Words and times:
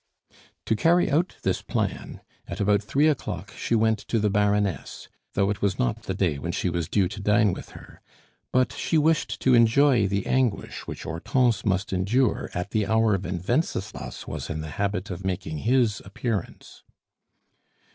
To 0.65 0.75
carry 0.75 1.11
out 1.11 1.35
this 1.43 1.61
plan, 1.61 2.21
at 2.47 2.59
about 2.59 2.81
three 2.81 3.07
o'clock 3.07 3.51
she 3.51 3.75
went 3.75 3.99
to 4.07 4.17
the 4.17 4.31
Baroness, 4.31 5.07
though 5.35 5.51
it 5.51 5.61
was 5.61 5.77
not 5.77 6.01
the 6.01 6.15
day 6.15 6.39
when 6.39 6.51
she 6.51 6.71
was 6.71 6.89
due 6.89 7.07
to 7.07 7.21
dine 7.21 7.53
with 7.53 7.69
her; 7.79 8.01
but 8.51 8.71
she 8.73 8.97
wished 8.97 9.39
to 9.41 9.53
enjoy 9.53 10.07
the 10.07 10.25
anguish 10.25 10.87
which 10.87 11.03
Hortense 11.03 11.63
must 11.63 11.93
endure 11.93 12.49
at 12.55 12.71
the 12.71 12.87
hour 12.87 13.15
when 13.19 13.43
Wenceslas 13.47 14.27
was 14.27 14.49
in 14.49 14.61
the 14.61 14.71
habit 14.81 15.11
of 15.11 15.23
making 15.23 15.59
his 15.59 16.01
appearance. 16.03 16.81